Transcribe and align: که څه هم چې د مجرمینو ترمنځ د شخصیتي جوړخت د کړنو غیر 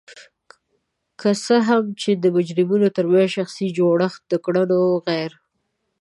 که 1.19 1.29
څه 1.45 1.55
هم 1.67 1.83
چې 2.01 2.09
د 2.13 2.25
مجرمینو 2.35 2.87
ترمنځ 2.95 3.27
د 3.29 3.33
شخصیتي 3.37 3.75
جوړخت 3.77 4.21
د 4.31 4.33
کړنو 4.45 4.81
غیر 5.07 5.31